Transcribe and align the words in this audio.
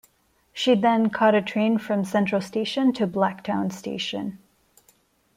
She 0.51 0.73
then 0.73 1.11
caught 1.11 1.35
a 1.35 1.43
train 1.43 1.77
from 1.77 2.03
Central 2.05 2.41
Station 2.41 2.91
to 2.93 3.05
Blacktown 3.05 3.71
Station. 3.71 4.39